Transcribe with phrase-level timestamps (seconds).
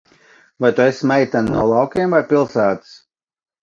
[0.65, 3.01] Vai tu esi meitene no laukiem vai pilsētas?